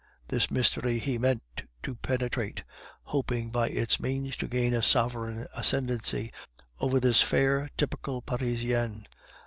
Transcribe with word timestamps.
This 0.29 0.49
mystery 0.49 0.97
he 0.97 1.19
meant 1.19 1.61
to 1.83 1.93
penetrate, 1.93 2.63
hoping 3.03 3.51
by 3.51 3.69
its 3.69 3.99
means 3.99 4.35
to 4.37 4.47
gain 4.47 4.73
a 4.73 4.81
sovereign 4.81 5.45
ascendency 5.55 6.31
over 6.79 6.99
this 6.99 7.21
fair 7.21 7.69
typical 7.77 8.23
Parisian. 8.23 9.05